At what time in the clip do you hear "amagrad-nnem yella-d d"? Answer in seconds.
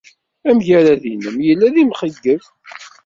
0.49-1.81